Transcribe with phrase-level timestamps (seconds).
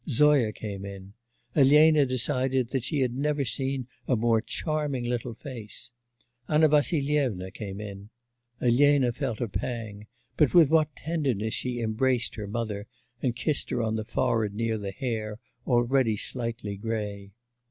[0.09, 1.13] Zoya came in;
[1.55, 5.91] Elena decided that she had never seen a more charming little face;
[6.47, 8.09] Anna Vassilyevna came in;
[8.59, 12.87] Elena felt a pang but with what tenderness she embraced her mother
[13.21, 15.37] and kissed her on the forehead near the hair,
[15.67, 17.33] already slightly grey!